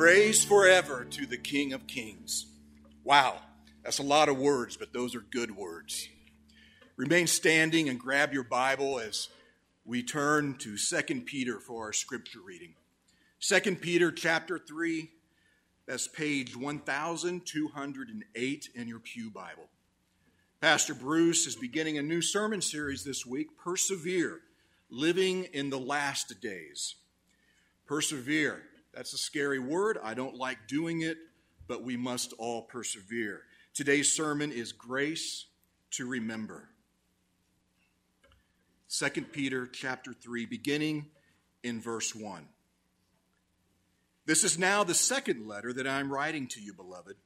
[0.00, 2.46] Praise forever to the King of Kings.
[3.04, 3.36] Wow,
[3.84, 6.08] that's a lot of words, but those are good words.
[6.96, 9.28] Remain standing and grab your Bible as
[9.84, 12.76] we turn to 2 Peter for our scripture reading.
[13.40, 15.10] 2 Peter chapter 3,
[15.86, 19.68] that's page 1208 in your Pew Bible.
[20.62, 24.40] Pastor Bruce is beginning a new sermon series this week, Persevere,
[24.88, 26.94] Living in the Last Days.
[27.86, 28.62] Persevere.
[28.94, 29.98] That's a scary word.
[30.02, 31.16] I don't like doing it,
[31.68, 33.42] but we must all persevere.
[33.72, 35.46] Today's sermon is Grace
[35.92, 36.68] to Remember.
[38.88, 41.06] 2 Peter chapter 3 beginning
[41.62, 42.48] in verse 1.
[44.26, 47.16] This is now the second letter that I am writing to you, beloved.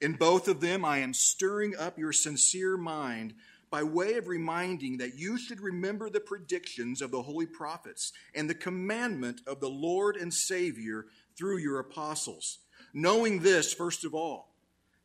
[0.00, 3.34] In both of them I am stirring up your sincere mind
[3.74, 8.48] by way of reminding that you should remember the predictions of the holy prophets and
[8.48, 11.06] the commandment of the Lord and Savior
[11.36, 12.58] through your apostles.
[12.92, 14.54] Knowing this, first of all,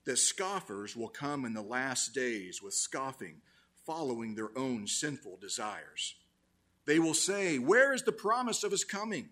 [0.06, 3.42] that scoffers will come in the last days with scoffing,
[3.88, 6.14] following their own sinful desires.
[6.86, 9.30] They will say, Where is the promise of his coming?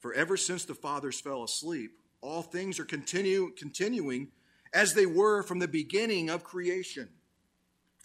[0.00, 4.32] For ever since the fathers fell asleep, all things are continue, continuing
[4.74, 7.10] as they were from the beginning of creation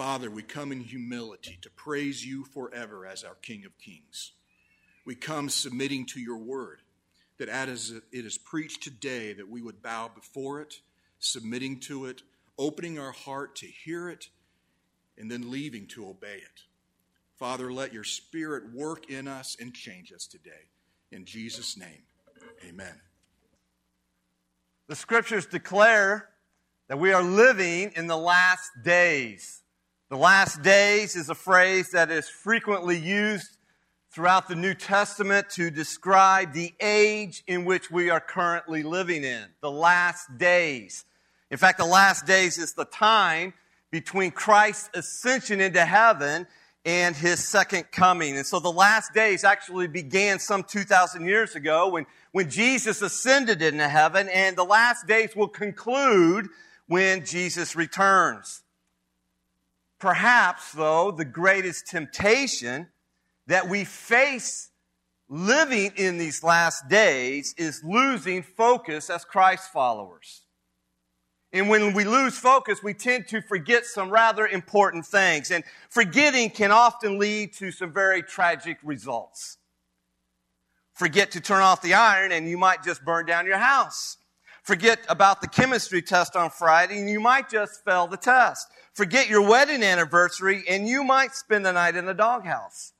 [0.00, 4.32] Father, we come in humility to praise you forever as our King of Kings.
[5.04, 6.80] We come submitting to your word,
[7.36, 10.76] that as it is preached today, that we would bow before it,
[11.18, 12.22] submitting to it,
[12.56, 14.30] opening our heart to hear it,
[15.18, 16.62] and then leaving to obey it.
[17.38, 20.70] Father, let your spirit work in us and change us today.
[21.12, 22.04] In Jesus' name,
[22.66, 22.98] amen.
[24.86, 26.30] The scriptures declare
[26.88, 29.59] that we are living in the last days.
[30.10, 33.56] The last days is a phrase that is frequently used
[34.10, 39.44] throughout the New Testament to describe the age in which we are currently living in.
[39.60, 41.04] The last days.
[41.48, 43.54] In fact, the last days is the time
[43.92, 46.48] between Christ's ascension into heaven
[46.84, 48.36] and his second coming.
[48.36, 53.62] And so the last days actually began some 2,000 years ago when, when Jesus ascended
[53.62, 56.48] into heaven, and the last days will conclude
[56.88, 58.64] when Jesus returns.
[60.00, 62.88] Perhaps, though, the greatest temptation
[63.46, 64.70] that we face
[65.28, 70.42] living in these last days is losing focus as Christ followers.
[71.52, 75.50] And when we lose focus, we tend to forget some rather important things.
[75.50, 79.58] And forgetting can often lead to some very tragic results.
[80.94, 84.16] Forget to turn off the iron and you might just burn down your house.
[84.62, 89.28] Forget about the chemistry test on Friday and you might just fail the test forget
[89.28, 92.92] your wedding anniversary and you might spend the night in the doghouse.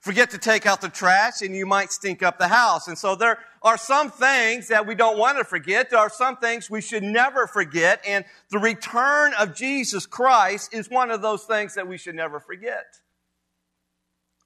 [0.00, 2.86] Forget to take out the trash and you might stink up the house.
[2.86, 5.90] And so there are some things that we don't want to forget.
[5.90, 8.00] There are some things we should never forget.
[8.06, 12.38] And the return of Jesus Christ is one of those things that we should never
[12.38, 12.86] forget.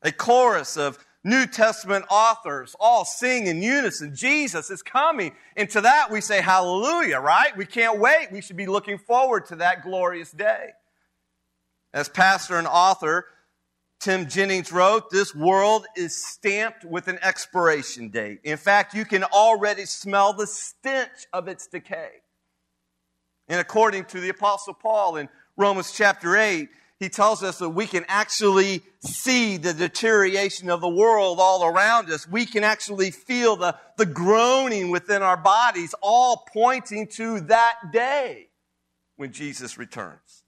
[0.01, 5.33] A chorus of New Testament authors all sing in unison, Jesus is coming.
[5.57, 7.57] And to that we say hallelujah, right?
[7.57, 8.33] We can't wait.
[8.33, 10.71] We should be looking forward to that glorious day.
[11.95, 13.27] As pastor and author
[14.03, 18.41] Tim Jennings wrote, this world is stamped with an expiration date.
[18.43, 22.11] In fact, you can already smell the stench of its decay.
[23.47, 26.69] And according to the apostle Paul in Romans chapter 8,
[27.03, 32.09] he tells us that we can actually see the deterioration of the world all around
[32.11, 32.29] us.
[32.29, 38.51] We can actually feel the, the groaning within our bodies, all pointing to that day
[39.17, 40.45] when Jesus returns.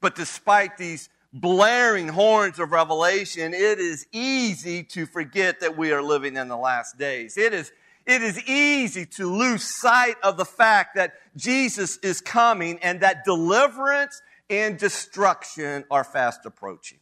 [0.00, 6.02] But despite these blaring horns of revelation, it is easy to forget that we are
[6.02, 7.36] living in the last days.
[7.36, 7.72] It is,
[8.06, 13.24] it is easy to lose sight of the fact that Jesus is coming and that
[13.24, 16.98] deliverance and destruction are fast approaching.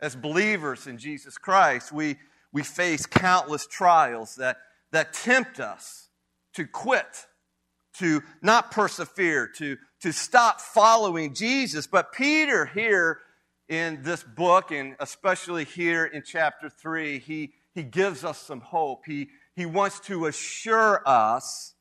[0.00, 2.16] As believers in Jesus Christ, we,
[2.52, 4.58] we face countless trials that,
[4.92, 6.08] that tempt us
[6.54, 7.26] to quit,
[7.98, 11.86] to not persevere, to, to stop following Jesus.
[11.86, 13.18] But Peter, here
[13.68, 19.02] in this book, and especially here in chapter 3, he, he gives us some hope.
[19.06, 21.73] He, He wants to assure us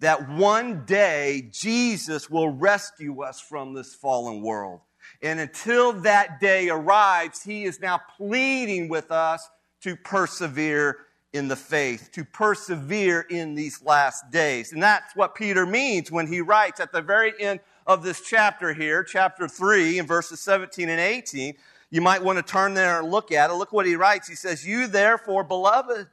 [0.00, 4.80] that one day Jesus will rescue us from this fallen world.
[5.22, 9.48] And until that day arrives, he is now pleading with us
[9.82, 10.98] to persevere
[11.32, 14.72] in the faith, to persevere in these last days.
[14.72, 18.72] And that's what Peter means when he writes at the very end of this chapter
[18.72, 21.54] here, chapter 3, in verses 17 and 18.
[21.90, 23.54] You might want to turn there and look at it.
[23.54, 24.28] Look what he writes.
[24.28, 26.06] He says, You therefore, beloved,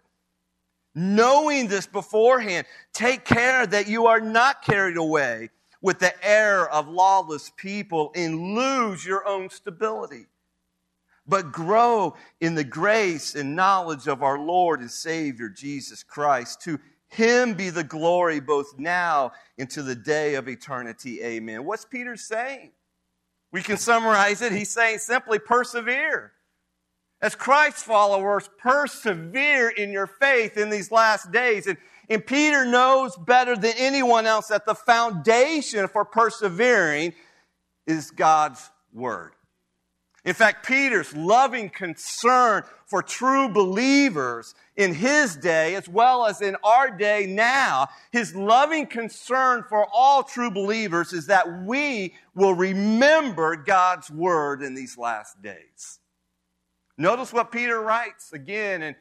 [0.95, 5.49] knowing this beforehand, take care that you are not carried away
[5.81, 10.25] with the error of lawless people and lose your own stability,
[11.27, 16.61] but grow in the grace and knowledge of our Lord and Savior Jesus Christ.
[16.61, 21.21] To him be the glory both now and to the day of eternity.
[21.21, 21.65] Amen.
[21.65, 22.71] What's Peter saying?
[23.51, 24.51] We can summarize it.
[24.51, 26.33] He's saying simply persevere.
[27.21, 31.67] As Christ followers, persevere in your faith in these last days.
[31.67, 31.77] And,
[32.09, 37.13] and Peter knows better than anyone else that the foundation for persevering
[37.87, 39.31] is God's Word.
[40.25, 46.55] In fact, Peter's loving concern for true believers in his day, as well as in
[46.63, 53.55] our day now, his loving concern for all true believers is that we will remember
[53.55, 55.99] God's word in these last days.
[56.97, 58.95] Notice what Peter writes again in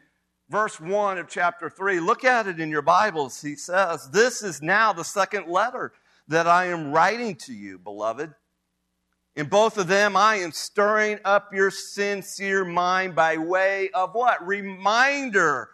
[0.49, 2.01] verse 1 of chapter 3.
[2.01, 3.41] Look at it in your Bibles.
[3.41, 5.93] He says, This is now the second letter
[6.27, 8.35] that I am writing to you, beloved.
[9.37, 14.45] In both of them, I am stirring up your sincere mind by way of what?
[14.45, 15.71] Reminder.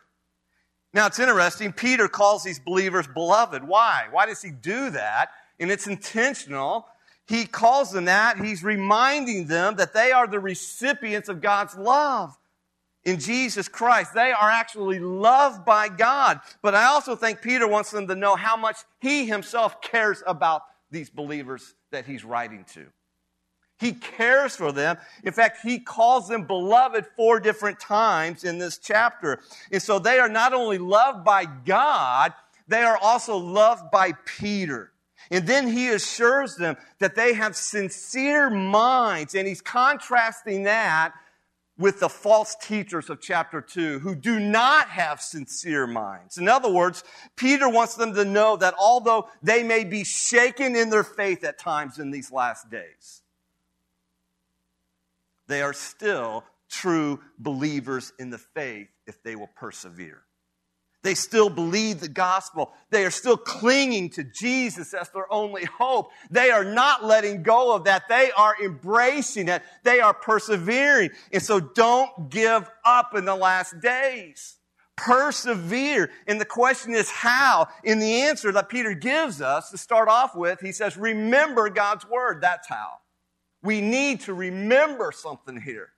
[0.93, 1.73] Now, it's interesting.
[1.73, 3.65] Peter calls these believers beloved.
[3.65, 4.09] Why?
[4.11, 5.31] Why does he do that?
[5.59, 6.87] And it's intentional
[7.31, 8.39] he calls them that.
[8.39, 12.37] He's reminding them that they are the recipients of God's love
[13.05, 14.15] in Jesus Christ.
[14.15, 16.41] They are actually loved by God.
[16.61, 20.63] But I also think Peter wants them to know how much he himself cares about
[20.91, 22.87] these believers that he's writing to.
[23.79, 24.99] He cares for them.
[25.23, 29.39] In fact, he calls them beloved four different times in this chapter.
[29.71, 32.35] And so they are not only loved by God,
[32.67, 34.91] they are also loved by Peter.
[35.31, 39.35] And then he assures them that they have sincere minds.
[39.35, 41.13] And he's contrasting that
[41.79, 46.37] with the false teachers of chapter 2 who do not have sincere minds.
[46.37, 47.03] In other words,
[47.37, 51.59] Peter wants them to know that although they may be shaken in their faith at
[51.59, 53.23] times in these last days,
[55.47, 60.23] they are still true believers in the faith if they will persevere.
[61.03, 62.73] They still believe the gospel.
[62.91, 66.11] They are still clinging to Jesus as their only hope.
[66.31, 68.09] They are not letting go of that.
[68.09, 69.63] They are embracing it.
[69.83, 71.11] They are persevering.
[71.33, 74.59] And so don't give up in the last days.
[74.97, 76.11] Persevere.
[76.27, 77.69] And the question is how?
[77.83, 82.07] In the answer that Peter gives us to start off with, he says, remember God's
[82.07, 82.43] word.
[82.43, 82.99] That's how.
[83.63, 85.89] We need to remember something here.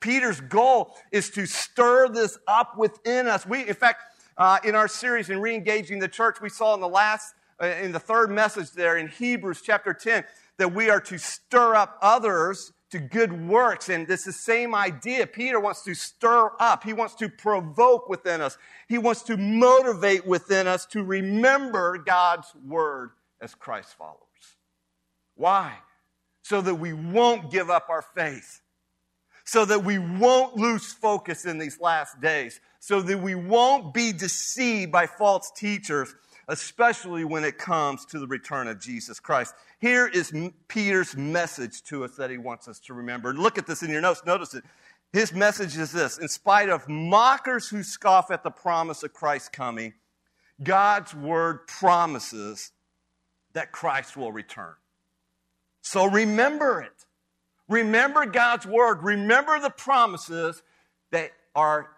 [0.00, 3.46] Peter's goal is to stir this up within us.
[3.46, 4.02] We, in fact,
[4.38, 7.92] uh, in our series in re-engaging the church, we saw in the last, uh, in
[7.92, 10.24] the third message there in Hebrews chapter 10,
[10.58, 13.88] that we are to stir up others to good works.
[13.88, 15.26] And it's the same idea.
[15.26, 16.84] Peter wants to stir up.
[16.84, 18.58] He wants to provoke within us.
[18.88, 24.20] He wants to motivate within us to remember God's word as Christ followers.
[25.34, 25.74] Why?
[26.42, 28.62] So that we won't give up our faith.
[29.46, 34.12] So that we won't lose focus in these last days so that we won't be
[34.12, 36.14] deceived by false teachers,
[36.46, 39.54] especially when it comes to the return of Jesus Christ.
[39.80, 40.32] Here is
[40.68, 43.34] Peter's message to us that he wants us to remember.
[43.34, 44.22] Look at this in your notes.
[44.24, 44.62] Notice it.
[45.12, 49.48] His message is this In spite of mockers who scoff at the promise of Christ's
[49.48, 49.92] coming,
[50.62, 52.70] God's word promises
[53.54, 54.74] that Christ will return.
[55.82, 57.05] So remember it.
[57.68, 59.02] Remember God's word.
[59.02, 60.62] Remember the promises
[61.10, 61.88] that are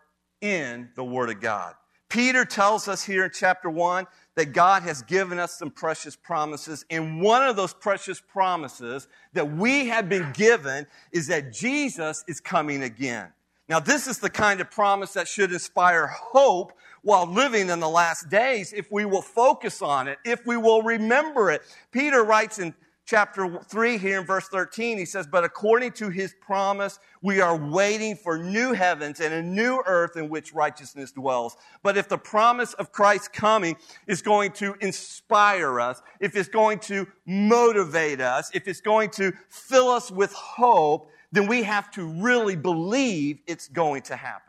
[0.40, 1.74] in the Word of God.
[2.08, 6.86] Peter tells us here in chapter 1 that God has given us some precious promises.
[6.88, 12.40] And one of those precious promises that we have been given is that Jesus is
[12.40, 13.32] coming again.
[13.68, 16.72] Now, this is the kind of promise that should inspire hope
[17.02, 20.82] while living in the last days if we will focus on it, if we will
[20.82, 21.60] remember it.
[21.90, 22.74] Peter writes in
[23.08, 27.56] chapter 3 here in verse 13, he says, But according to his promise, we are
[27.56, 31.56] waiting for new heavens and a new earth in which righteousness dwells.
[31.82, 36.80] But if the promise of Christ's coming is going to inspire us, if it's going
[36.80, 42.06] to motivate us, if it's going to fill us with hope, then we have to
[42.22, 44.42] really believe it's going to happen.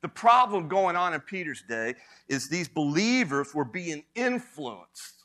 [0.00, 1.94] The problem going on in Peter's day
[2.26, 5.21] is these believers were being influenced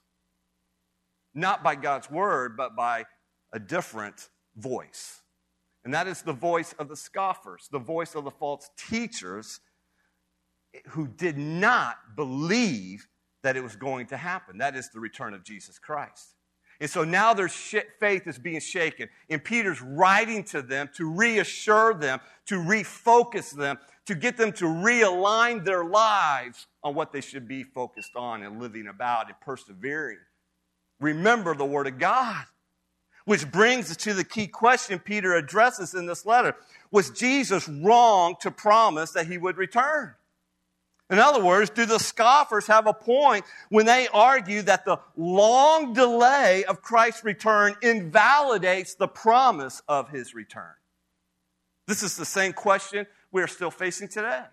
[1.38, 3.06] not by God's word, but by
[3.53, 5.22] a different voice.
[5.86, 9.62] And that is the voice of the scoffers, the voice of the false teachers
[10.89, 13.08] who did not believe
[13.44, 14.58] that it was going to happen.
[14.58, 16.36] That is the return of Jesus Christ.
[16.79, 19.10] And so now their faith is being shaken.
[19.29, 24.65] And Peter's writing to them to reassure them, to refocus them, to get them to
[24.65, 30.20] realign their lives on what they should be focused on and living about and persevering.
[31.00, 32.46] Remember the Word of God.
[33.25, 36.56] Which brings us to the key question Peter addresses in this letter.
[36.92, 40.16] Was Jesus wrong to promise that he would return?
[41.10, 45.94] In other words, do the scoffers have a point when they argue that the long
[45.94, 50.74] delay of Christ's return invalidates the promise of his return?
[51.88, 54.44] This is the same question we are still facing today.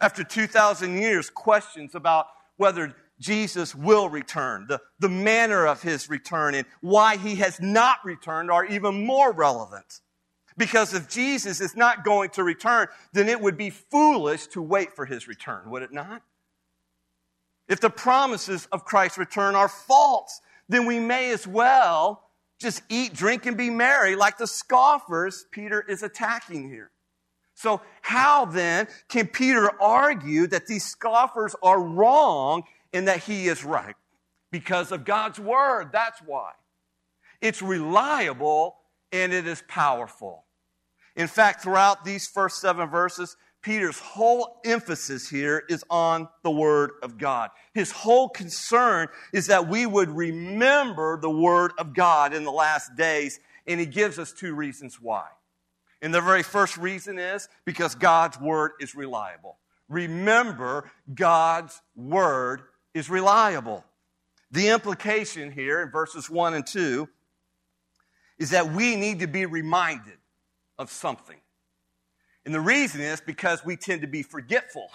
[0.00, 6.54] After 2,000 years, questions about whether Jesus will return, the, the manner of his return,
[6.54, 10.00] and why he has not returned are even more relevant.
[10.56, 14.94] Because if Jesus is not going to return, then it would be foolish to wait
[14.96, 16.22] for his return, would it not?
[17.68, 22.24] If the promises of Christ's return are false, then we may as well
[22.58, 26.90] just eat, drink, and be merry like the scoffers Peter is attacking here.
[27.54, 33.64] So, how then can Peter argue that these scoffers are wrong and that he is
[33.64, 33.94] right?
[34.50, 36.52] Because of God's word, that's why.
[37.40, 38.76] It's reliable
[39.12, 40.44] and it is powerful.
[41.16, 46.92] In fact, throughout these first seven verses, Peter's whole emphasis here is on the Word
[47.02, 47.50] of God.
[47.74, 52.96] His whole concern is that we would remember the Word of God in the last
[52.96, 55.26] days, and he gives us two reasons why.
[56.00, 59.58] And the very first reason is because God's Word is reliable.
[59.90, 62.62] Remember, God's Word
[62.94, 63.84] is reliable.
[64.50, 67.08] The implication here in verses 1 and 2
[68.38, 70.18] is that we need to be reminded
[70.78, 71.36] of something.
[72.44, 74.90] And the reason is because we tend to be forgetful.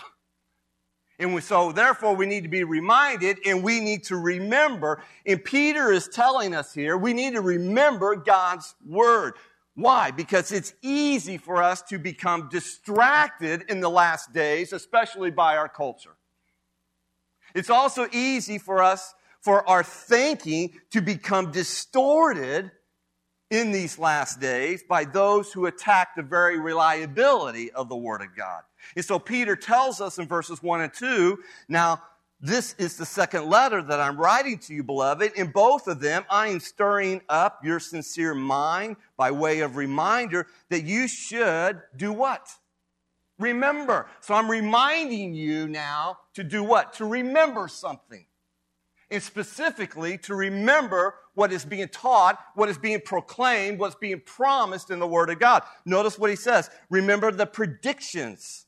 [1.19, 5.01] And so, therefore, we need to be reminded and we need to remember.
[5.25, 9.35] And Peter is telling us here we need to remember God's word.
[9.75, 10.11] Why?
[10.11, 15.69] Because it's easy for us to become distracted in the last days, especially by our
[15.69, 16.14] culture.
[17.55, 22.71] It's also easy for us, for our thinking to become distorted
[23.49, 28.35] in these last days by those who attack the very reliability of the Word of
[28.35, 28.63] God.
[28.95, 32.01] And so Peter tells us in verses 1 and 2 now,
[32.41, 35.31] this is the second letter that I'm writing to you, beloved.
[35.35, 40.45] In both of them, I am stirring up your sincere mind by way of reminder
[40.69, 42.49] that you should do what?
[43.39, 44.07] Remember.
[44.21, 46.93] So I'm reminding you now to do what?
[46.93, 48.25] To remember something.
[49.11, 54.89] And specifically to remember what is being taught, what is being proclaimed, what's being promised
[54.89, 55.63] in the Word of God.
[55.85, 56.69] Notice what he says.
[56.89, 58.65] Remember the predictions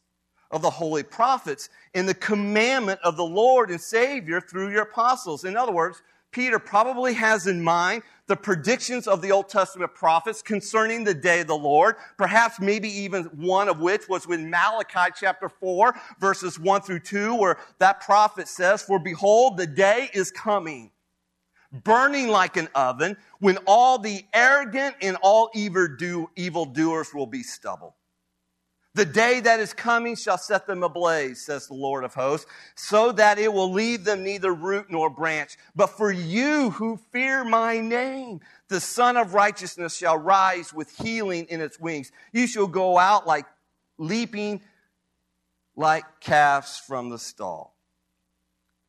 [0.52, 5.44] of the holy prophets in the commandment of the Lord and Savior through your apostles.
[5.44, 10.42] In other words, Peter probably has in mind the predictions of the Old Testament prophets
[10.42, 15.14] concerning the day of the Lord, perhaps maybe even one of which was with Malachi
[15.20, 20.32] chapter 4, verses 1 through 2, where that prophet says, For behold, the day is
[20.32, 20.92] coming
[21.84, 27.97] burning like an oven, when all the arrogant and all evil doers will be stubble.
[28.98, 33.12] The day that is coming shall set them ablaze, says the Lord of hosts, so
[33.12, 35.56] that it will leave them neither root nor branch.
[35.76, 38.40] But for you who fear my name,
[38.70, 42.12] the Sun of Righteousness shall rise with healing in its wings.
[42.34, 43.46] You shall go out like
[44.00, 44.62] leaping
[45.76, 47.76] like calves from the stall.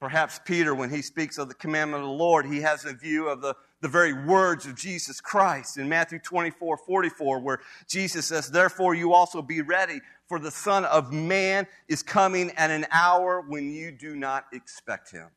[0.00, 3.29] Perhaps Peter, when he speaks of the commandment of the Lord, he has a view
[3.29, 8.50] of the, the very words of Jesus Christ in Matthew 24, 44, where Jesus says,
[8.50, 13.44] Therefore you also be ready, for the Son of Man is coming at an hour
[13.47, 15.28] when you do not expect him.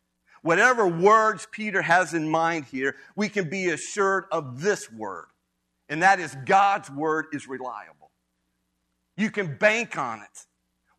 [0.41, 5.27] Whatever words Peter has in mind here, we can be assured of this word,
[5.87, 8.09] and that is God's word is reliable.
[9.17, 10.45] You can bank on it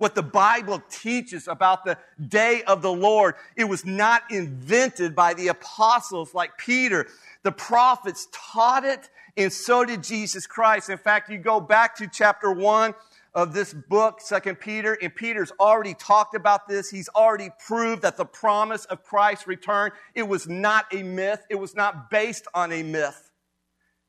[0.03, 1.97] what the Bible teaches about the
[2.29, 3.37] day of the Lord.
[3.55, 7.07] It was not invented by the apostles like Peter.
[7.45, 10.91] The prophets taught it, and so did Jesus Christ.
[10.91, 12.95] In fact, you go back to chapter 1
[13.33, 16.91] of this book, Second Peter, and Peter's already talked about this.
[16.91, 21.47] He's already proved that the promise of Christ's return, it was not a myth.
[21.49, 23.31] It was not based on a myth.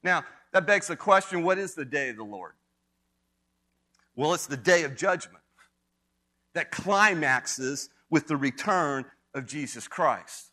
[0.01, 0.23] Now,
[0.53, 2.53] that begs the question, what is the day of the Lord?
[4.15, 5.42] Well, it's the day of judgment.
[6.53, 10.51] That climaxes with the return of Jesus Christ.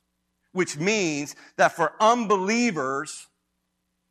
[0.53, 3.29] Which means that for unbelievers,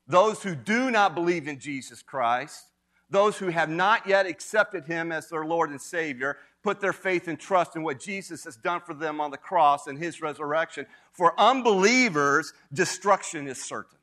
[0.07, 2.65] those who do not believe in Jesus Christ,
[3.09, 7.27] those who have not yet accepted him as their Lord and Savior, put their faith
[7.27, 10.85] and trust in what Jesus has done for them on the cross and his resurrection.
[11.13, 13.97] For unbelievers, destruction is certain.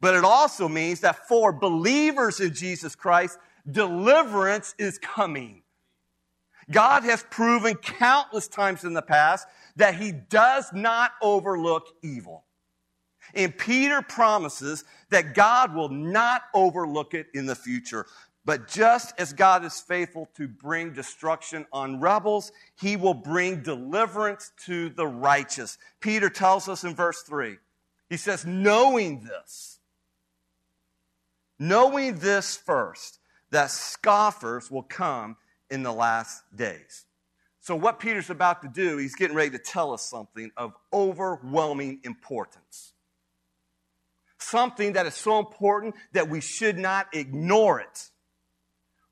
[0.00, 3.38] But it also means that for believers in Jesus Christ,
[3.70, 5.63] deliverance is coming.
[6.70, 12.44] God has proven countless times in the past that he does not overlook evil.
[13.34, 18.06] And Peter promises that God will not overlook it in the future.
[18.44, 24.52] But just as God is faithful to bring destruction on rebels, he will bring deliverance
[24.66, 25.78] to the righteous.
[26.00, 27.56] Peter tells us in verse 3,
[28.10, 29.80] he says, knowing this,
[31.58, 33.18] knowing this first,
[33.50, 35.36] that scoffers will come
[35.70, 37.06] in the last days.
[37.60, 42.00] So, what Peter's about to do, he's getting ready to tell us something of overwhelming
[42.04, 42.92] importance.
[44.38, 48.10] Something that is so important that we should not ignore it.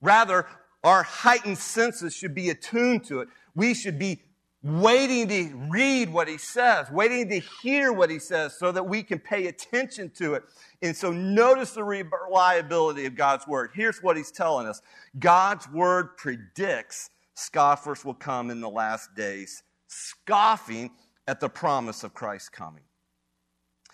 [0.03, 0.47] Rather,
[0.85, 3.29] our heightened senses should be attuned to it.
[3.55, 4.23] We should be
[4.63, 9.03] waiting to read what he says, waiting to hear what he says so that we
[9.03, 10.45] can pay attention to it.
[10.83, 13.71] And so notice the reliability of God's word.
[13.75, 14.81] Here's what he's telling us
[15.19, 20.91] God's word predicts scoffers will come in the last days, scoffing
[21.27, 22.83] at the promise of Christ's coming.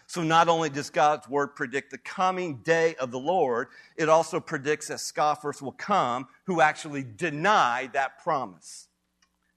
[0.07, 4.41] So, not only does God's word predict the coming day of the Lord, it also
[4.41, 8.88] predicts that scoffers will come who actually deny that promise.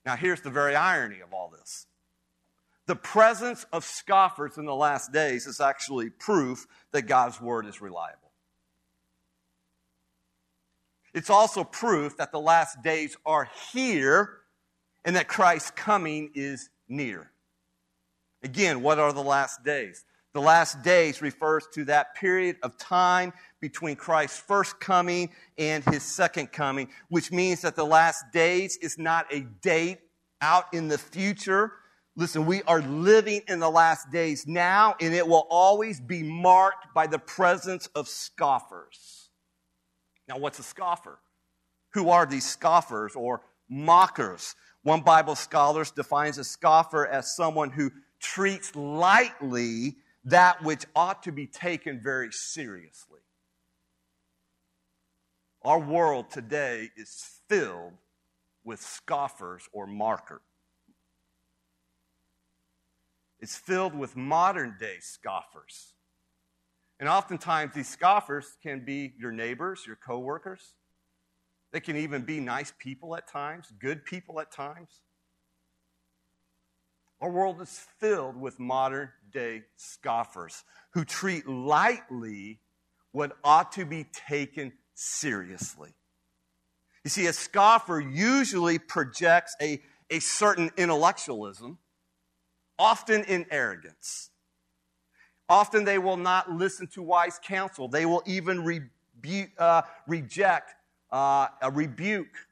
[0.06, 1.86] Now, here's the very irony of all this
[2.88, 7.82] the presence of scoffers in the last days is actually proof that God's word is
[7.82, 8.32] reliable.
[11.14, 14.40] It's also proof that the last days are here
[15.04, 17.32] and that Christ's coming is near.
[18.44, 20.04] Again, what are the last days?
[20.34, 26.04] The last days refers to that period of time between Christ's first coming and his
[26.04, 30.00] second coming, which means that the last days is not a date
[30.42, 31.74] out in the future.
[32.16, 36.94] Listen, we are living in the last days now, and it will always be marked
[36.94, 39.30] by the presence of scoffers.
[40.30, 41.20] Now, what's a scoffer?
[41.94, 44.56] Who are these scoffers or mockers?
[44.84, 51.32] One Bible scholar defines a scoffer as someone who treats lightly that which ought to
[51.32, 53.22] be taken very seriously.
[55.64, 57.94] Our world today is filled
[58.64, 60.42] with scoffers or mockers.
[63.40, 65.94] It's filled with modern day scoffers.
[67.00, 70.76] And oftentimes these scoffers can be your neighbors, your coworkers.
[71.74, 75.02] They can even be nice people at times, good people at times.
[77.22, 82.60] Our world is filled with modern day scoffers who treat lightly
[83.12, 85.94] what ought to be taken seriously.
[87.04, 91.78] You see, a scoffer usually projects a, a certain intellectualism,
[92.80, 94.32] often in arrogance.
[95.48, 97.88] Often they will not listen to wise counsel.
[97.88, 100.74] They will even rebu- uh, reject
[101.12, 102.48] uh, a rebuke.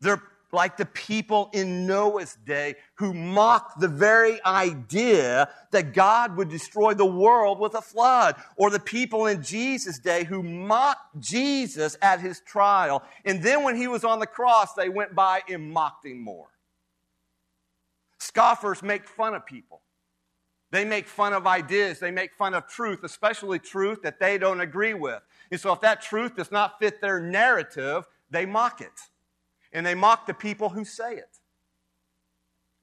[0.00, 0.22] They're
[0.56, 6.94] like the people in Noah's day who mocked the very idea that God would destroy
[6.94, 12.20] the world with a flood, or the people in Jesus' day who mocked Jesus at
[12.20, 13.02] his trial.
[13.26, 16.48] And then when he was on the cross, they went by and mocked him more.
[18.18, 19.82] Scoffers make fun of people.
[20.70, 22.00] They make fun of ideas.
[22.00, 25.22] They make fun of truth, especially truth that they don't agree with.
[25.50, 28.98] And so if that truth does not fit their narrative, they mock it
[29.76, 31.38] and they mock the people who say it.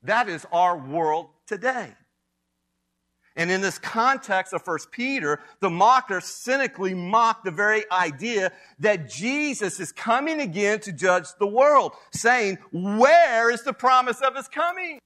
[0.04, 1.90] That is our world today.
[3.36, 9.10] And in this context of 1 Peter, the mockers cynically mock the very idea that
[9.10, 14.48] Jesus is coming again to judge the world, saying, Where is the promise of his
[14.48, 15.00] coming?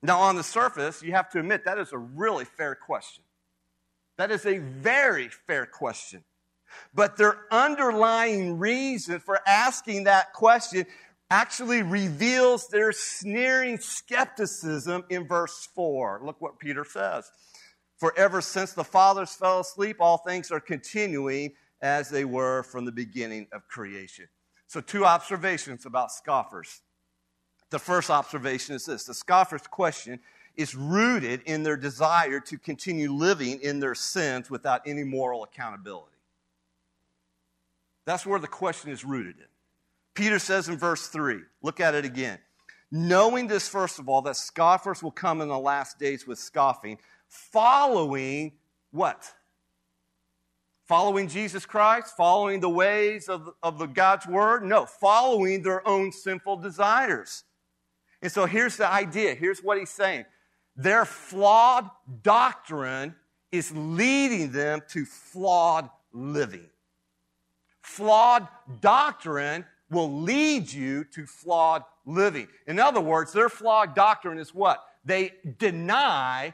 [0.00, 3.24] Now, on the surface, you have to admit that is a really fair question.
[4.16, 6.22] That is a very fair question.
[6.94, 10.86] But their underlying reason for asking that question
[11.30, 16.20] actually reveals their sneering skepticism in verse 4.
[16.24, 17.30] Look what Peter says.
[17.96, 22.84] For ever since the fathers fell asleep, all things are continuing as they were from
[22.84, 24.28] the beginning of creation.
[24.66, 26.82] So, two observations about scoffers.
[27.70, 30.20] The first observation is this the scoffer's question
[30.56, 36.15] is rooted in their desire to continue living in their sins without any moral accountability.
[38.06, 39.46] That's where the question is rooted in.
[40.14, 42.38] Peter says in verse 3, look at it again.
[42.90, 46.98] Knowing this, first of all, that scoffers will come in the last days with scoffing,
[47.28, 48.52] following
[48.92, 49.30] what?
[50.86, 52.16] Following Jesus Christ?
[52.16, 54.62] Following the ways of, of the God's Word?
[54.62, 57.42] No, following their own sinful desires.
[58.22, 59.34] And so here's the idea.
[59.34, 60.24] Here's what he's saying.
[60.76, 61.90] Their flawed
[62.22, 63.16] doctrine
[63.50, 66.68] is leading them to flawed living.
[67.86, 68.48] Flawed
[68.80, 72.48] doctrine will lead you to flawed living.
[72.66, 74.84] In other words, their flawed doctrine is what?
[75.04, 76.52] They deny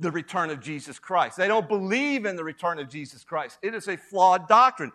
[0.00, 1.36] the return of Jesus Christ.
[1.36, 3.58] They don't believe in the return of Jesus Christ.
[3.62, 4.90] It is a flawed doctrine.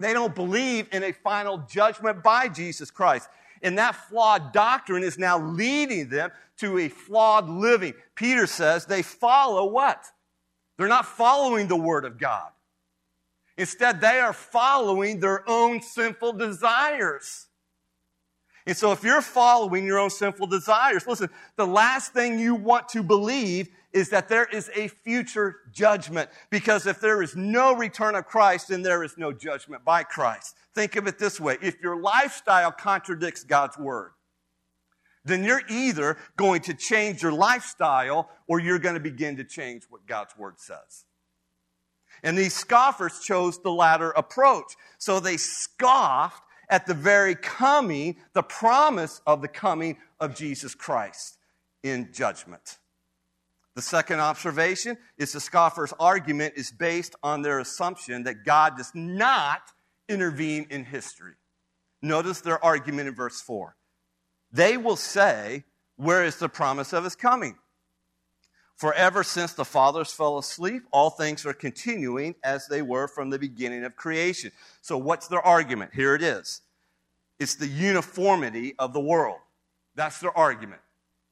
[0.00, 3.28] They don't believe in a final judgment by Jesus Christ.
[3.62, 7.94] And that flawed doctrine is now leading them to a flawed living.
[8.16, 10.06] Peter says they follow what?
[10.76, 12.50] They're not following the Word of God.
[13.60, 17.48] Instead, they are following their own sinful desires.
[18.66, 22.88] And so, if you're following your own sinful desires, listen, the last thing you want
[22.88, 26.30] to believe is that there is a future judgment.
[26.48, 30.56] Because if there is no return of Christ, then there is no judgment by Christ.
[30.74, 34.12] Think of it this way if your lifestyle contradicts God's word,
[35.22, 39.82] then you're either going to change your lifestyle or you're going to begin to change
[39.90, 41.04] what God's word says.
[42.22, 44.74] And these scoffers chose the latter approach.
[44.98, 51.38] So they scoffed at the very coming, the promise of the coming of Jesus Christ
[51.82, 52.78] in judgment.
[53.74, 58.92] The second observation is the scoffer's argument is based on their assumption that God does
[58.94, 59.62] not
[60.08, 61.34] intervene in history.
[62.02, 63.76] Notice their argument in verse 4.
[64.52, 65.64] They will say,
[65.96, 67.56] Where is the promise of his coming?
[68.80, 73.28] For ever since the fathers fell asleep, all things are continuing as they were from
[73.28, 74.52] the beginning of creation.
[74.80, 75.90] So, what's their argument?
[75.92, 76.62] Here it is
[77.38, 79.36] it's the uniformity of the world.
[79.96, 80.80] That's their argument.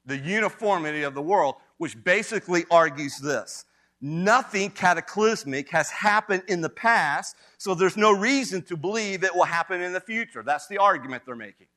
[0.05, 3.65] The uniformity of the world, which basically argues this
[4.03, 9.45] nothing cataclysmic has happened in the past, so there's no reason to believe it will
[9.45, 10.43] happen in the future.
[10.43, 11.69] That's the argument they're making.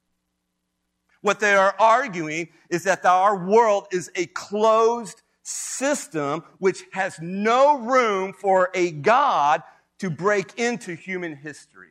[1.21, 7.79] What they are arguing is that our world is a closed system which has no
[7.79, 9.63] room for a God
[9.99, 11.89] to break into human history.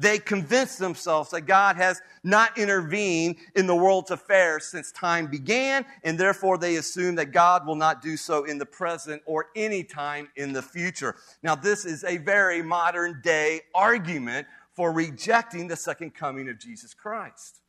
[0.00, 5.84] They convince themselves that God has not intervened in the world's affairs since time began,
[6.02, 9.84] and therefore they assume that God will not do so in the present or any
[9.84, 11.16] time in the future.
[11.42, 16.94] Now, this is a very modern day argument for rejecting the second coming of Jesus
[16.94, 17.60] Christ.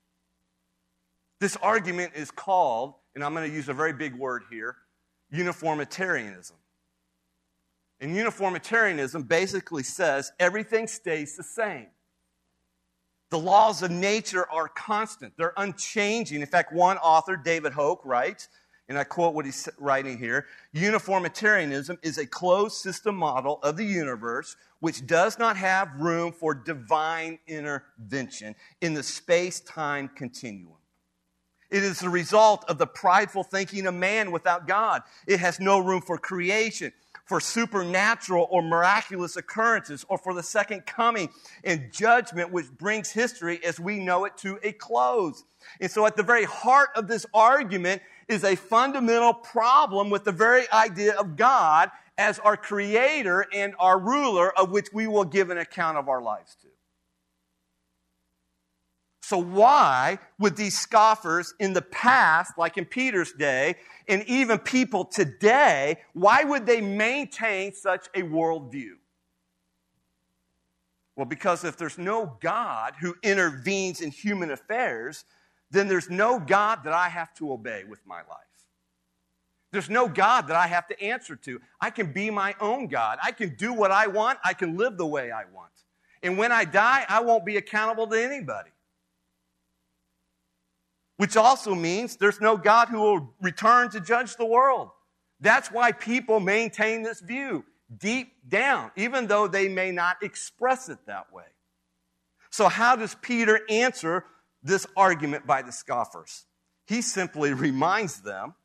[1.42, 4.78] This argument is called and I'm going to use a very big word here
[5.34, 6.58] uniformitarianism.
[8.02, 11.88] And uniformitarianism basically says everything stays the same.
[13.30, 16.42] The laws of nature are constant, they're unchanging.
[16.42, 18.50] In fact, one author, David Hoke, writes,
[18.90, 23.86] and I quote what he's writing here Uniformitarianism is a closed system model of the
[23.86, 30.81] universe which does not have room for divine intervention in the space time continuum.
[31.72, 35.04] It is the result of the prideful thinking of man without God.
[35.26, 36.92] It has no room for creation,
[37.24, 41.30] for supernatural or miraculous occurrences, or for the second coming
[41.64, 45.46] and judgment, which brings history as we know it to a close.
[45.80, 50.32] And so, at the very heart of this argument is a fundamental problem with the
[50.34, 55.50] very idea of God as our creator and our ruler, of which we will give
[55.50, 56.71] an account of our lives to.
[59.32, 63.76] So, why would these scoffers in the past, like in Peter's day,
[64.10, 68.96] and even people today, why would they maintain such a worldview?
[71.16, 75.24] Well, because if there's no God who intervenes in human affairs,
[75.70, 78.68] then there's no God that I have to obey with my life.
[79.72, 81.62] There's no God that I have to answer to.
[81.80, 83.18] I can be my own God.
[83.24, 84.40] I can do what I want.
[84.44, 85.72] I can live the way I want.
[86.22, 88.72] And when I die, I won't be accountable to anybody
[91.22, 94.90] which also means there's no God who will return to judge the world.
[95.40, 97.64] That's why people maintain this view
[97.96, 101.44] deep down, even though they may not express it that way.
[102.50, 104.26] So, how does Peter answer
[104.64, 106.48] this argument by the scoffers?
[106.88, 108.56] He simply reminds them,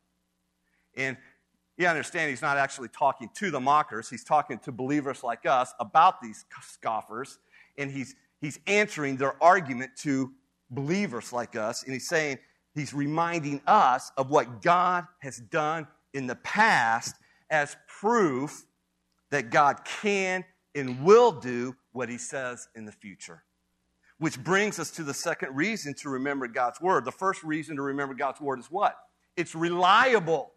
[0.95, 1.15] and
[1.77, 5.75] you understand he's not actually talking to the mockers, he's talking to believers like us
[5.79, 7.37] about these scoffers,
[7.77, 10.31] and he's, he's answering their argument to
[10.71, 12.39] believers like us, and he's saying,
[12.79, 17.15] he's reminding us of what God has done in the past
[17.49, 18.65] as proof
[19.31, 20.43] that God can
[20.75, 23.43] and will do what he says in the future.
[24.19, 27.05] Which brings us to the second reason to remember God's word.
[27.05, 28.97] The first reason to remember God's word is what?
[29.35, 30.51] It's reliable.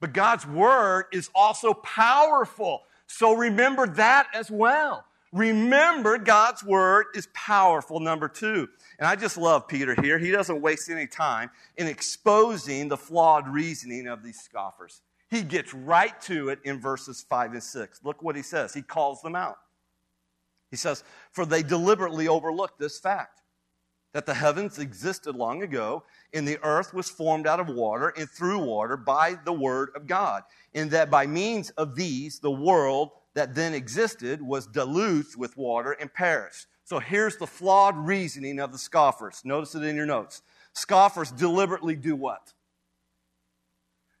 [0.00, 2.82] But God's word is also powerful.
[3.06, 5.04] So remember that as well.
[5.32, 8.68] Remember God's word is powerful, number two.
[8.98, 10.18] And I just love Peter here.
[10.18, 15.00] He doesn't waste any time in exposing the flawed reasoning of these scoffers.
[15.30, 18.00] He gets right to it in verses 5 and 6.
[18.04, 18.74] Look what he says.
[18.74, 19.56] He calls them out.
[20.70, 23.40] He says, For they deliberately overlooked this fact
[24.12, 28.28] that the heavens existed long ago, and the earth was formed out of water and
[28.28, 30.42] through water by the word of God,
[30.74, 35.92] and that by means of these, the world that then existed was deluged with water
[35.92, 36.66] and perished.
[36.84, 39.42] So here's the flawed reasoning of the scoffers.
[39.44, 40.42] Notice it in your notes.
[40.74, 42.52] Scoffers deliberately do what?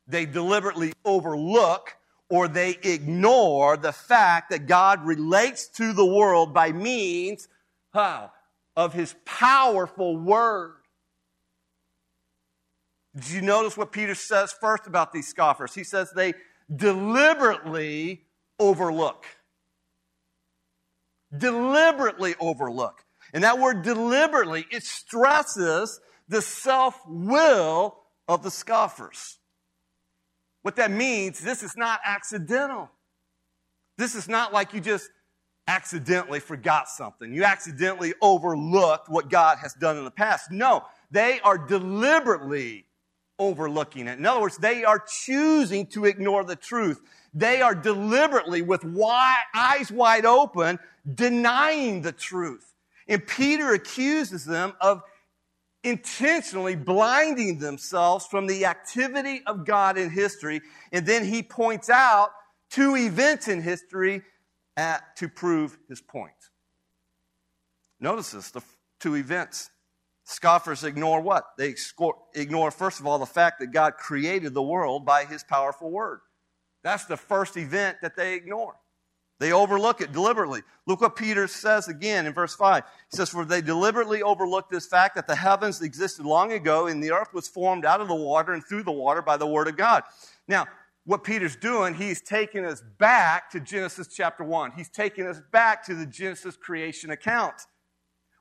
[0.06, 1.96] They deliberately overlook
[2.28, 7.48] or they ignore the fact that God relates to the world by means
[7.92, 8.32] how?
[8.74, 10.76] Of his powerful word.
[13.14, 15.74] Did you notice what Peter says first about these scoffers?
[15.74, 16.32] He says they
[16.74, 18.22] deliberately
[18.62, 19.26] overlook.
[21.36, 23.04] Deliberately overlook.
[23.34, 27.98] And that word deliberately, it stresses the self will
[28.28, 29.38] of the scoffers.
[30.62, 32.90] What that means, this is not accidental.
[33.98, 35.10] This is not like you just
[35.66, 37.32] accidentally forgot something.
[37.34, 40.50] You accidentally overlooked what God has done in the past.
[40.50, 42.86] No, they are deliberately
[43.38, 44.18] overlooking it.
[44.18, 47.00] In other words, they are choosing to ignore the truth.
[47.34, 50.78] They are deliberately, with wide, eyes wide open,
[51.14, 52.74] denying the truth.
[53.08, 55.02] And Peter accuses them of
[55.82, 60.60] intentionally blinding themselves from the activity of God in history.
[60.92, 62.30] And then he points out
[62.70, 64.22] two events in history
[64.76, 66.32] at, to prove his point.
[67.98, 68.62] Notice this the
[69.00, 69.70] two events.
[70.24, 71.44] Scoffers ignore what?
[71.58, 71.74] They
[72.34, 76.20] ignore, first of all, the fact that God created the world by his powerful word.
[76.82, 78.74] That's the first event that they ignore.
[79.38, 80.62] They overlook it deliberately.
[80.86, 82.84] Look what Peter says again in verse 5.
[83.10, 87.02] He says, For they deliberately overlooked this fact that the heavens existed long ago and
[87.02, 89.66] the earth was formed out of the water and through the water by the word
[89.66, 90.04] of God.
[90.46, 90.66] Now,
[91.04, 94.72] what Peter's doing, he's taking us back to Genesis chapter 1.
[94.76, 97.66] He's taking us back to the Genesis creation account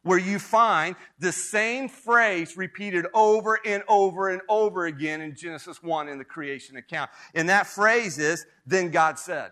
[0.04, 5.84] where you find the same phrase repeated over and over and over again in Genesis
[5.84, 7.12] 1 in the creation account.
[7.36, 9.52] And that phrase is, then God said.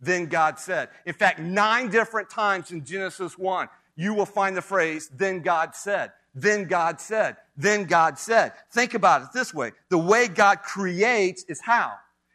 [0.00, 0.88] Then God said.
[1.06, 5.74] In fact, nine different times in Genesis 1, you will find the phrase, then God
[5.74, 6.12] said.
[6.34, 7.36] Then God said.
[7.56, 8.52] Then God said.
[8.72, 9.72] Think about it this way.
[9.88, 11.94] The way God creates is how?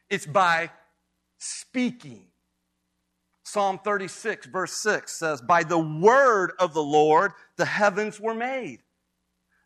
[0.10, 0.70] It's by
[1.38, 2.28] speaking.
[3.46, 8.80] Psalm 36, verse 6 says, By the word of the Lord the heavens were made,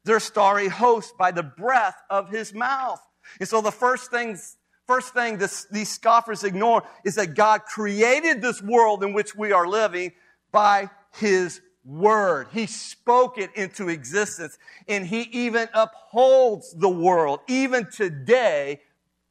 [0.03, 3.01] their starry host by the breath of his mouth.
[3.39, 4.57] And so the first things
[4.89, 9.51] First thing this, these scoffers ignore is that God created this world in which we
[9.51, 10.13] are living
[10.51, 12.47] by His Word.
[12.51, 17.41] He spoke it into existence and He even upholds the world.
[17.47, 18.81] Even today,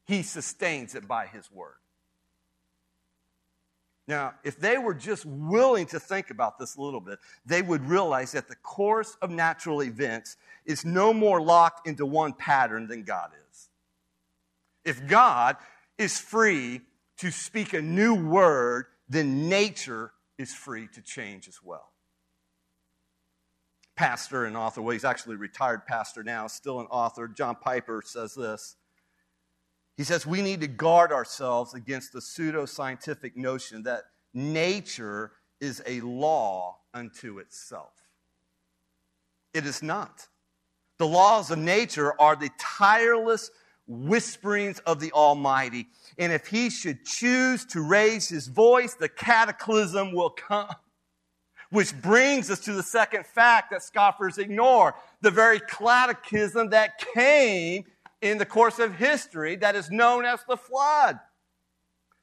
[0.05, 1.78] He sustains it by His Word.
[4.09, 7.85] Now, if they were just willing to think about this a little bit, they would
[7.85, 13.03] realize that the course of natural events is no more locked into one pattern than
[13.03, 13.69] God is.
[14.83, 15.57] If God
[15.99, 16.81] is free
[17.19, 21.91] to speak a new word, then nature is free to change as well.
[23.95, 28.33] Pastor and author, well, he's actually retired pastor now, still an author, John Piper says
[28.33, 28.75] this.
[29.99, 35.99] He says, We need to guard ourselves against the pseudo-scientific notion that nature is a
[35.99, 37.91] law unto itself.
[39.53, 40.25] It is not.
[40.99, 43.51] The laws of nature are the tireless
[43.87, 45.87] whisperings of the Almighty.
[46.17, 50.69] And if he should choose to raise his voice, the cataclysm will come.
[51.71, 57.83] Which brings us to the second fact that scoffers ignore the very cataclysm that came
[58.21, 61.19] in the course of history that is known as the flood.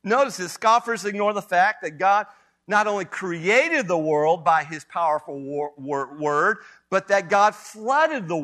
[0.05, 2.27] Notice this scoffers ignore the fact that God
[2.69, 5.41] not only created the world by his powerful
[5.77, 6.59] word,
[6.91, 8.37] but that God flooded the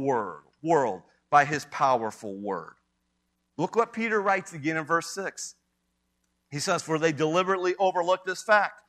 [0.62, 2.74] world by his powerful word.
[3.56, 5.56] Look what Peter writes again in verse 6.
[6.50, 8.82] He says, For they deliberately overlooked this fact,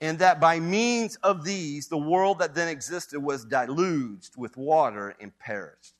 [0.00, 5.14] and that by means of these, the world that then existed was deluged with water
[5.20, 5.94] and perished.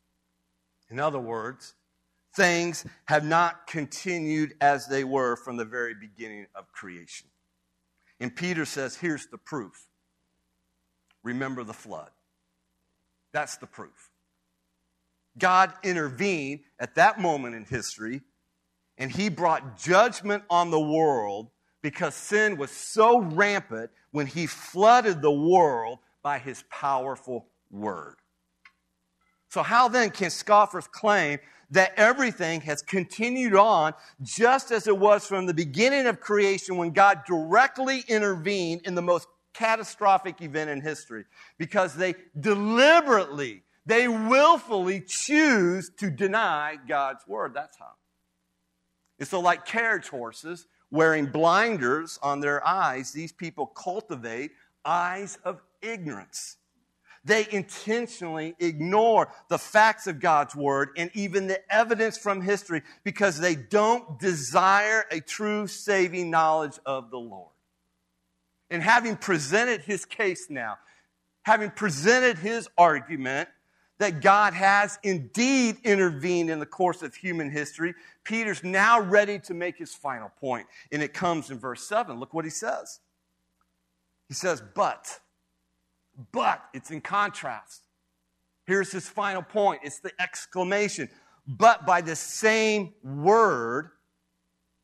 [0.91, 1.75] In other words,
[2.37, 7.29] things have not continued as they were from the very beginning of creation.
[8.21, 9.89] And Peter says, Here's the proof.
[11.23, 12.11] Remember the flood.
[13.33, 14.11] That's the proof.
[15.37, 18.21] God intervened at that moment in history,
[18.99, 21.51] and he brought judgment on the world
[21.83, 28.17] because sin was so rampant when he flooded the world by his powerful word.
[29.49, 31.39] So, how then can scoffers claim
[31.75, 36.93] that everything has continued on just as it was from the beginning of creation when
[36.93, 41.25] God directly intervened in the most catastrophic event in history?
[41.59, 47.55] Because they deliberately, they willfully choose to deny God's word.
[47.55, 47.93] That's how.
[49.19, 54.53] And so, like carriage horses wearing blinders on their eyes, these people cultivate
[54.85, 56.57] eyes of ignorance.
[57.25, 63.39] They intentionally ignore the facts of God's word and even the evidence from history because
[63.39, 67.53] they don't desire a true saving knowledge of the Lord.
[68.71, 70.77] And having presented his case now,
[71.45, 73.49] having presented his argument
[73.99, 79.55] that God has indeed intervened in the course of human history, Peter's now ready to
[79.55, 80.67] make his final point.
[80.93, 82.19] And it comes in verse 7.
[82.19, 83.01] Look what he says.
[84.29, 85.21] He says, But
[86.33, 87.83] but it's in contrast.
[88.67, 91.09] Here's his final point it's the exclamation.
[91.47, 93.91] But by the same word,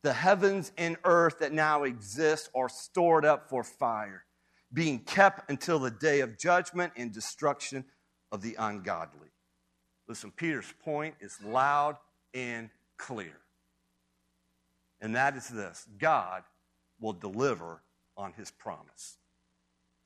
[0.02, 4.24] the heavens and earth that now exist are stored up for fire,
[4.72, 7.84] being kept until the day of judgment and destruction
[8.30, 9.28] of the ungodly.
[10.06, 11.96] Listen, Peter's point is loud
[12.34, 13.38] and clear.
[15.00, 16.42] And that is this God
[17.00, 17.82] will deliver
[18.16, 19.16] on his promise.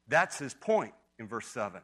[0.07, 1.81] That's his point in verse 7.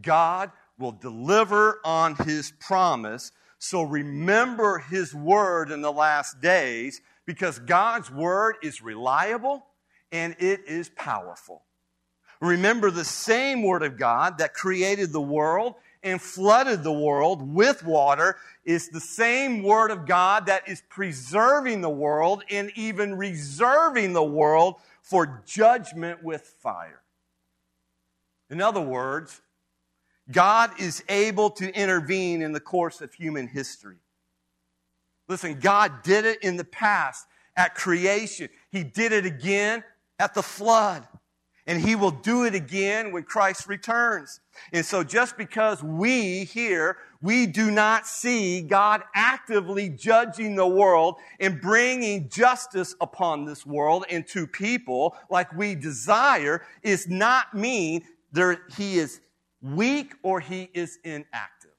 [0.00, 3.32] God will deliver on his promise.
[3.58, 9.64] So remember his word in the last days because God's word is reliable
[10.10, 11.62] and it is powerful.
[12.40, 17.84] Remember the same word of God that created the world and flooded the world with
[17.84, 24.12] water is the same word of God that is preserving the world and even reserving
[24.12, 27.01] the world for judgment with fire.
[28.52, 29.40] In other words,
[30.30, 33.96] God is able to intervene in the course of human history.
[35.26, 38.50] Listen, God did it in the past at creation.
[38.70, 39.82] He did it again
[40.18, 41.08] at the flood.
[41.66, 44.40] And he will do it again when Christ returns.
[44.72, 51.16] And so just because we here, we do not see God actively judging the world
[51.40, 58.02] and bringing justice upon this world and to people like we desire is not mean
[58.32, 59.20] there, he is
[59.60, 61.70] weak or he is inactive.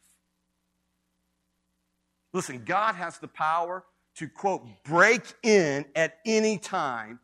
[2.34, 3.84] Listen, God has the power
[4.16, 7.20] to, quote, break in at any time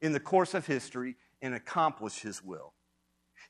[0.00, 2.74] in the course of history and accomplish his will.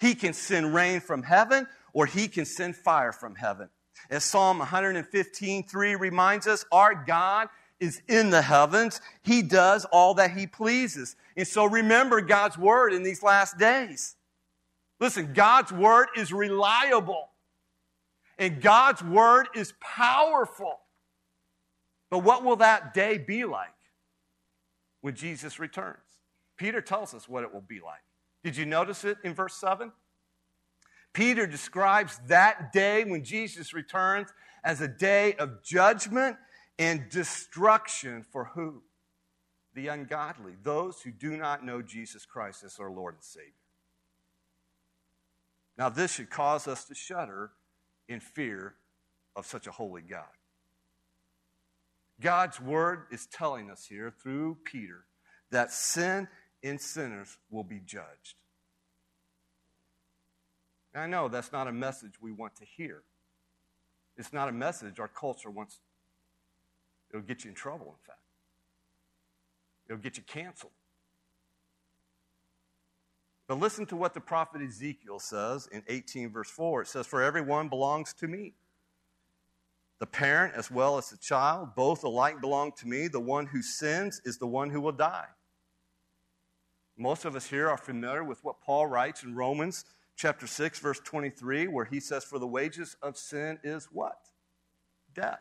[0.00, 3.68] He can send rain from heaven or he can send fire from heaven.
[4.10, 7.48] As Psalm 115, 3 reminds us, our God
[7.80, 9.00] is in the heavens.
[9.22, 11.16] He does all that he pleases.
[11.36, 14.16] And so remember God's word in these last days.
[15.00, 17.28] Listen, God's word is reliable
[18.38, 20.78] and God's word is powerful.
[22.10, 23.68] But what will that day be like
[25.00, 25.98] when Jesus returns?
[26.56, 28.02] Peter tells us what it will be like.
[28.42, 29.92] Did you notice it in verse 7?
[31.12, 34.28] Peter describes that day when Jesus returns
[34.64, 36.36] as a day of judgment
[36.78, 38.82] and destruction for who?
[39.74, 43.52] The ungodly, those who do not know Jesus Christ as our Lord and Savior.
[45.78, 47.52] Now, this should cause us to shudder
[48.08, 48.74] in fear
[49.36, 50.24] of such a holy God.
[52.20, 55.04] God's word is telling us here through Peter
[55.52, 56.26] that sin
[56.64, 58.34] and sinners will be judged.
[60.94, 63.02] I know that's not a message we want to hear.
[64.16, 65.78] It's not a message our culture wants.
[67.10, 68.18] It'll get you in trouble, in fact.
[69.88, 70.72] It'll get you canceled.
[73.48, 76.82] But listen to what the prophet Ezekiel says in 18, verse 4.
[76.82, 78.52] It says, For everyone belongs to me.
[79.98, 83.08] The parent as well as the child, both alike belong to me.
[83.08, 85.26] The one who sins is the one who will die.
[86.96, 89.84] Most of us here are familiar with what Paul writes in Romans
[90.14, 94.18] chapter 6, verse 23, where he says, For the wages of sin is what?
[95.14, 95.40] Death.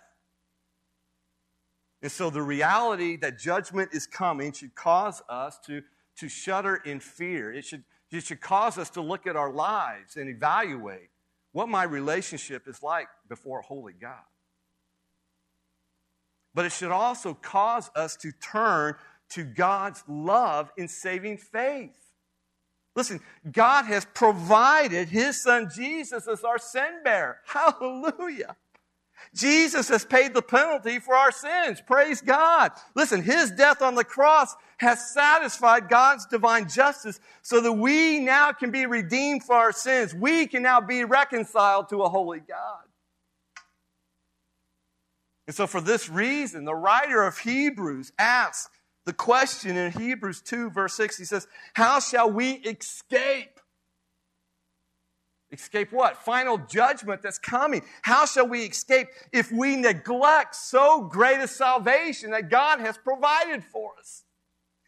[2.01, 5.81] And so the reality that judgment is coming should cause us to,
[6.17, 7.51] to shudder in fear.
[7.51, 11.09] It should it should cause us to look at our lives and evaluate
[11.51, 14.23] what my relationship is like before a holy God.
[16.53, 18.95] But it should also cause us to turn
[19.29, 21.95] to God's love in saving faith.
[22.95, 23.19] Listen,
[23.51, 27.37] God has provided His Son Jesus as our sin bearer.
[27.45, 28.55] Hallelujah.
[29.33, 31.81] Jesus has paid the penalty for our sins.
[31.85, 32.71] Praise God.
[32.95, 38.51] Listen, His death on the cross has satisfied God's divine justice so that we now
[38.51, 40.13] can be redeemed for our sins.
[40.13, 42.83] We can now be reconciled to a holy God.
[45.47, 48.69] And so, for this reason, the writer of Hebrews asks
[49.05, 51.17] the question in Hebrews 2, verse 6.
[51.17, 53.56] He says, How shall we escape?
[55.51, 56.17] Escape what?
[56.17, 57.81] Final judgment that's coming.
[58.01, 63.63] How shall we escape if we neglect so great a salvation that God has provided
[63.63, 64.23] for us?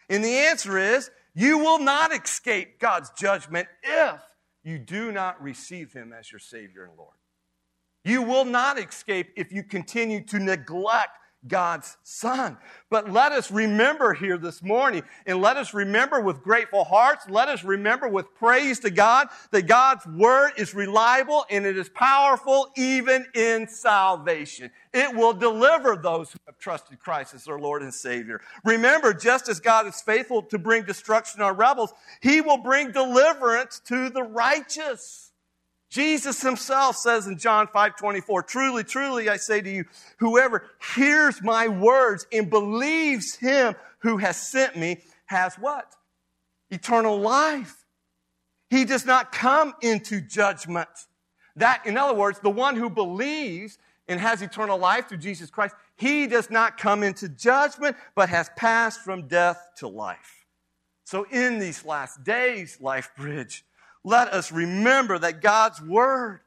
[0.10, 4.20] And the answer is, you will not escape God's judgment if
[4.64, 7.16] you do not receive Him as your Savior and Lord.
[8.04, 12.58] You will not escape if you continue to neglect God's Son.
[12.90, 17.48] But let us remember here this morning, and let us remember with grateful hearts, let
[17.48, 22.72] us remember with praise to God that God's Word is reliable and it is powerful
[22.76, 24.70] even in salvation.
[24.94, 28.42] It will deliver those who have trusted Christ as their Lord and Savior.
[28.66, 33.80] Remember, just as God is faithful to bring destruction on rebels, He will bring deliverance
[33.86, 35.29] to the righteous.
[35.90, 39.86] Jesus himself says in John 5 24, truly, truly, I say to you,
[40.18, 45.96] whoever hears my words and believes him who has sent me has what?
[46.70, 47.76] Eternal life.
[48.70, 50.90] He does not come into judgment.
[51.56, 55.76] That, in other words, the one who believes and has eternal life through Jesus Christ,
[55.96, 60.46] he does not come into judgment, but has passed from death to life.
[61.04, 63.66] So in these last days, Life Bridge,
[64.04, 66.42] let us remember that God's Word,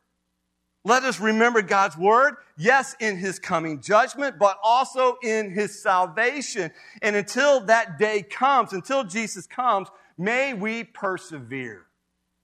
[0.85, 6.71] let us remember God's Word, yes, in His coming judgment, but also in His salvation.
[7.03, 11.87] And until that day comes, until Jesus comes, may we persevere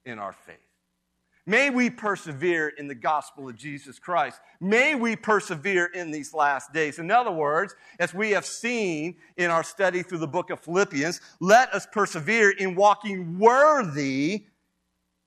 [0.05, 0.57] in our faith.
[1.49, 4.39] May we persevere in the gospel of Jesus Christ.
[4.61, 6.99] May we persevere in these last days.
[6.99, 11.23] In other words, as we have seen in our study through the book of Philippians,
[11.41, 14.45] let us persevere in walking worthy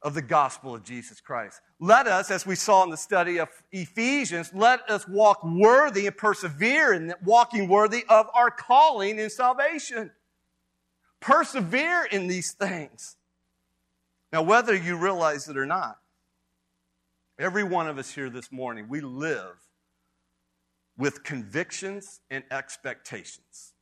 [0.02, 1.62] of the gospel of Jesus Christ.
[1.80, 6.18] Let us, as we saw in the study of Ephesians, let us walk worthy and
[6.18, 10.12] persevere in walking worthy of our calling in salvation.
[11.20, 13.16] Persevere in these things.
[14.34, 16.00] Now, whether you realize it or not,
[17.38, 19.58] every one of us here this morning, we live
[20.98, 23.74] with convictions and expectations.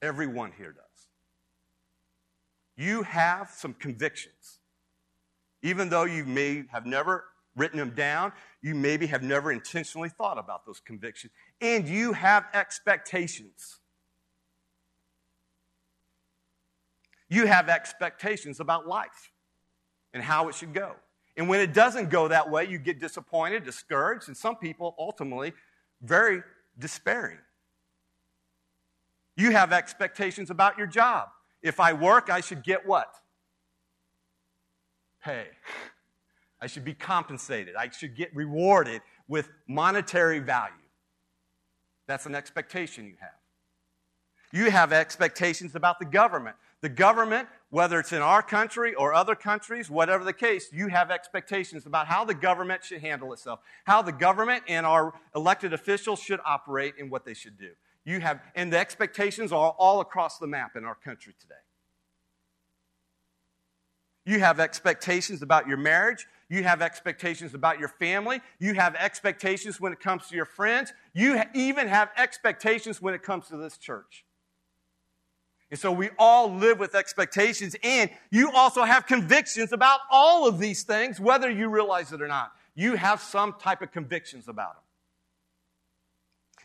[0.00, 0.81] Everyone here does
[2.76, 4.58] you have some convictions.
[5.62, 10.38] Even though you may have never written them down, you maybe have never intentionally thought
[10.38, 13.78] about those convictions, and you have expectations.
[17.28, 19.32] You have expectations about life
[20.12, 20.96] and how it should go.
[21.36, 25.54] And when it doesn't go that way, you get disappointed, discouraged, and some people ultimately
[26.02, 26.42] very
[26.78, 27.38] despairing.
[29.36, 31.28] You have expectations about your job.
[31.62, 33.14] If I work, I should get what?
[35.24, 35.46] Pay.
[36.60, 37.74] I should be compensated.
[37.76, 40.74] I should get rewarded with monetary value.
[42.06, 43.30] That's an expectation you have.
[44.52, 46.56] You have expectations about the government.
[46.82, 51.10] The government, whether it's in our country or other countries, whatever the case, you have
[51.10, 56.20] expectations about how the government should handle itself, how the government and our elected officials
[56.20, 57.70] should operate and what they should do.
[58.04, 61.54] You have, and the expectations are all across the map in our country today.
[64.24, 66.26] You have expectations about your marriage.
[66.48, 68.40] You have expectations about your family.
[68.58, 70.92] You have expectations when it comes to your friends.
[71.14, 74.24] You even have expectations when it comes to this church.
[75.70, 80.58] And so we all live with expectations, and you also have convictions about all of
[80.58, 82.52] these things, whether you realize it or not.
[82.74, 84.81] You have some type of convictions about them.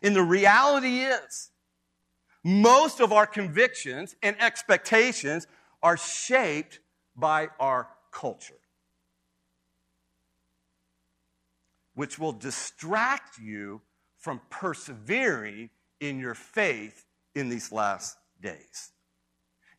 [0.02, 1.50] And the reality is,
[2.43, 5.48] most of our convictions and expectations
[5.84, 6.80] are shaped
[7.16, 8.60] by our culture,
[11.95, 13.82] which will distract you
[14.18, 15.70] from persevering
[16.00, 18.91] in your faith in these last days.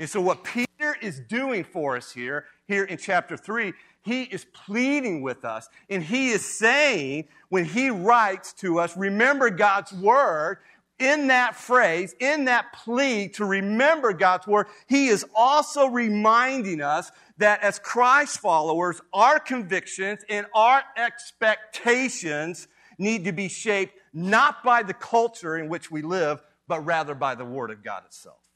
[0.01, 4.45] And so, what Peter is doing for us here, here in chapter 3, he is
[4.45, 10.59] pleading with us, and he is saying, when he writes to us, remember God's word,
[10.99, 17.13] in that phrase, in that plea to remember God's word, he is also reminding us
[17.37, 22.67] that as Christ followers, our convictions and our expectations
[22.99, 27.37] need to be shaped not by the culture in which we live, but rather by
[27.37, 28.48] the word of God itself.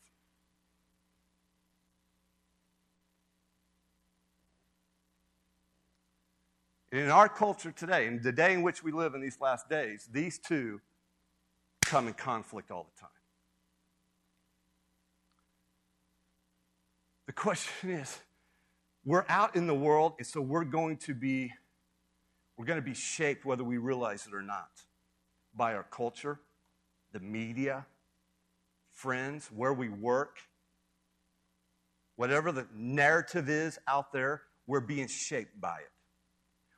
[6.92, 10.06] In our culture today, in the day in which we live in these last days,
[10.12, 10.80] these two
[11.80, 13.08] come in conflict all the time.
[17.26, 18.18] The question is
[19.06, 21.50] we're out in the world, and so we're going to be
[22.58, 24.68] we're going to be shaped whether we realize it or not
[25.54, 26.40] by our culture,
[27.12, 27.86] the media,
[28.92, 30.36] friends, where we work.
[32.16, 35.90] Whatever the narrative is out there, we're being shaped by it.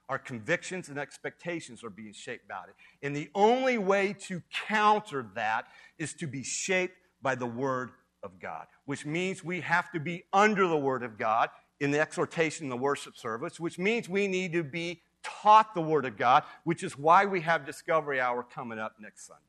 [0.09, 3.07] Our convictions and expectations are being shaped by it.
[3.07, 5.67] And the only way to counter that
[5.99, 7.91] is to be shaped by the Word
[8.23, 11.49] of God, which means we have to be under the Word of God
[11.81, 15.81] in the exhortation, in the worship service, which means we need to be taught the
[15.81, 19.41] Word of God, which is why we have Discovery Hour coming up next Sunday.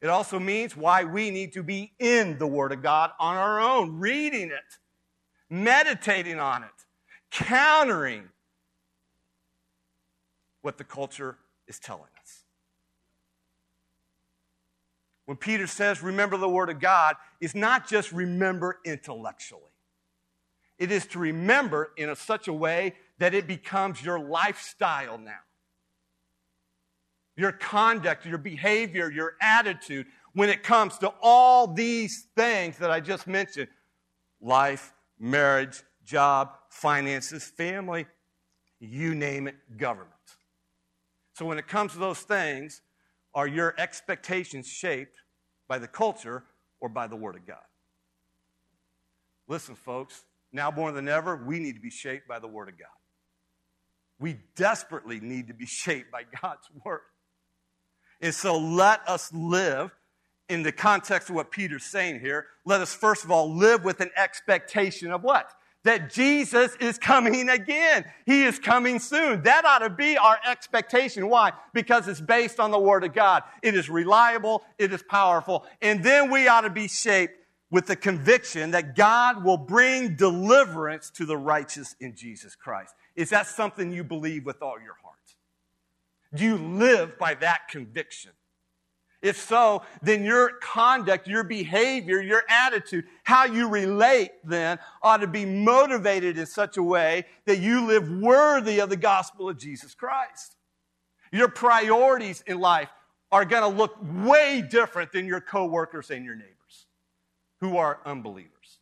[0.00, 3.60] It also means why we need to be in the Word of God on our
[3.60, 4.78] own, reading it,
[5.48, 6.68] meditating on it,
[7.30, 8.28] countering
[10.64, 11.36] what the culture
[11.68, 12.44] is telling us.
[15.26, 19.62] When Peter says, remember the Word of God, it's not just remember intellectually.
[20.78, 25.40] It is to remember in a, such a way that it becomes your lifestyle now.
[27.36, 33.00] Your conduct, your behavior, your attitude when it comes to all these things that I
[33.00, 33.68] just mentioned
[34.40, 38.06] life, marriage, job, finances, family,
[38.80, 40.13] you name it, government.
[41.34, 42.80] So when it comes to those things,
[43.34, 45.18] are your expectations shaped
[45.68, 46.44] by the culture
[46.80, 47.56] or by the Word of God?
[49.48, 52.78] Listen, folks, now more than ever, we need to be shaped by the Word of
[52.78, 52.86] God.
[54.20, 57.00] We desperately need to be shaped by God's Word.
[58.20, 59.90] And so let us live
[60.48, 62.46] in the context of what Peter's saying here.
[62.64, 65.50] Let us first of all live with an expectation of what?
[65.84, 68.04] That Jesus is coming again.
[68.26, 69.42] He is coming soon.
[69.42, 71.28] That ought to be our expectation.
[71.28, 71.52] Why?
[71.72, 73.42] Because it's based on the Word of God.
[73.62, 75.64] It is reliable, it is powerful.
[75.80, 77.34] And then we ought to be shaped
[77.70, 82.94] with the conviction that God will bring deliverance to the righteous in Jesus Christ.
[83.16, 85.14] Is that something you believe with all your heart?
[86.34, 88.32] Do you live by that conviction?
[89.24, 95.26] If so, then your conduct, your behavior, your attitude, how you relate then ought to
[95.26, 99.94] be motivated in such a way that you live worthy of the gospel of Jesus
[99.94, 100.56] Christ.
[101.32, 102.90] Your priorities in life
[103.32, 106.86] are going to look way different than your coworkers and your neighbors
[107.62, 108.78] who are unbelievers.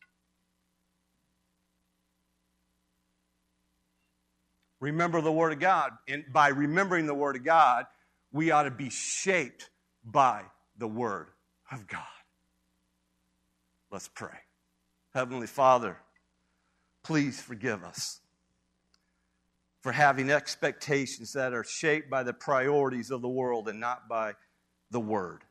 [4.80, 5.92] Remember the Word of God.
[6.08, 7.86] And by remembering the Word of God,
[8.32, 9.68] we ought to be shaped
[10.04, 10.42] by
[10.78, 11.28] the Word
[11.70, 12.02] of God.
[13.90, 14.38] Let's pray.
[15.14, 15.98] Heavenly Father,
[17.02, 18.20] please forgive us
[19.82, 24.34] for having expectations that are shaped by the priorities of the world and not by
[24.90, 25.42] the Word.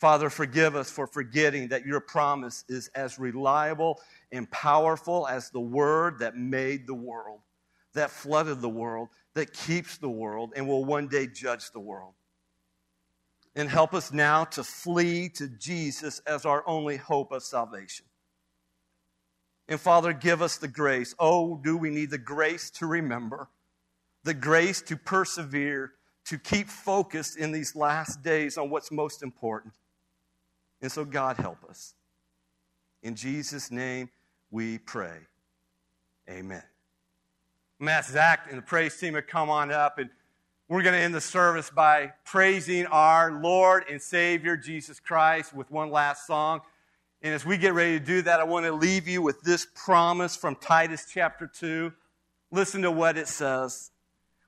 [0.00, 4.00] Father, forgive us for forgetting that your promise is as reliable
[4.32, 7.40] and powerful as the Word that made the world,
[7.94, 12.14] that flooded the world, that keeps the world, and will one day judge the world
[13.54, 18.06] and help us now to flee to Jesus as our only hope of salvation.
[19.68, 21.14] And Father, give us the grace.
[21.18, 23.48] Oh, do we need the grace to remember,
[24.24, 25.92] the grace to persevere,
[26.24, 29.74] to keep focused in these last days on what's most important.
[30.80, 31.94] And so, God, help us.
[33.02, 34.10] In Jesus' name
[34.50, 35.18] we pray.
[36.28, 36.62] Amen.
[37.78, 40.08] Matt Zach and the praise team have come on up and
[40.72, 45.70] we're going to end the service by praising our Lord and Savior Jesus Christ with
[45.70, 46.62] one last song.
[47.20, 49.66] And as we get ready to do that, I want to leave you with this
[49.74, 51.92] promise from Titus chapter 2.
[52.50, 53.90] Listen to what it says.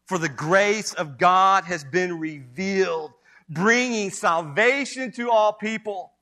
[0.07, 3.13] For the grace of God has been revealed,
[3.51, 6.14] bringing salvation to all people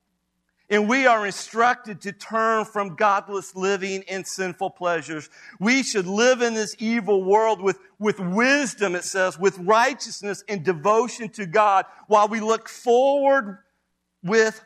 [0.73, 5.29] and we are instructed to turn from godless living and sinful pleasures.
[5.61, 10.64] We should live in this evil world with, with wisdom, it says, with righteousness and
[10.64, 13.59] devotion to God while we look forward
[14.25, 14.64] with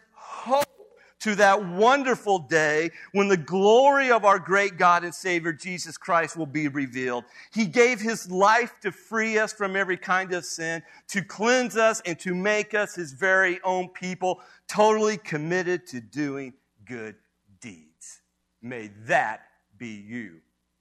[1.27, 6.37] to that wonderful day when the glory of our great God and Savior Jesus Christ
[6.37, 7.25] will be revealed.
[7.53, 12.01] He gave his life to free us from every kind of sin, to cleanse us,
[12.07, 16.53] and to make us his very own people, totally committed to doing
[16.85, 17.17] good
[17.61, 18.21] deeds.
[18.63, 20.37] May that be you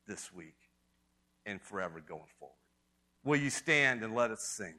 [0.08, 0.58] this week
[1.48, 2.54] and forever going forward.
[3.24, 4.76] Will you stand and let us sing?